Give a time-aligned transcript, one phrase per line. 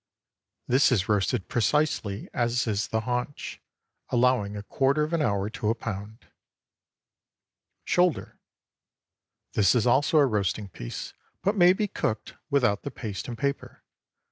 [0.67, 3.61] This is roasted precisely as is the haunch,
[4.09, 6.25] allowing a quarter of an hour to a pound.
[7.85, 8.39] SHOULDER.
[9.53, 13.83] This is also a roasting piece, but may be cooked without the paste and paper.